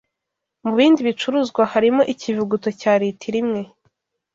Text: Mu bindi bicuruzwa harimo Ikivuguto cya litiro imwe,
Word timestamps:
Mu 0.63 0.71
bindi 0.77 0.99
bicuruzwa 1.07 1.61
harimo 1.73 2.01
Ikivuguto 2.13 2.67
cya 2.79 2.93
litiro 3.01 3.37
imwe, 3.43 3.61